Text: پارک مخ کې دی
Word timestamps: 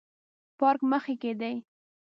پارک 0.59 0.81
مخ 0.91 1.05
کې 1.21 1.31
دی 1.39 1.55